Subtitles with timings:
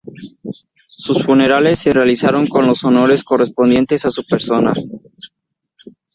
[0.87, 4.73] Sus funerales se realizaron con los honores correspondientes a su persona.